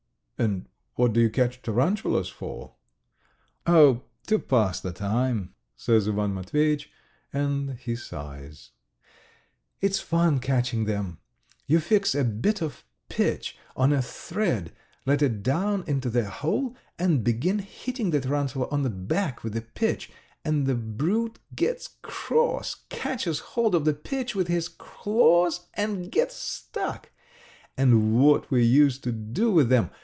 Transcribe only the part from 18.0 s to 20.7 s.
the tarantula on the back with the pitch, and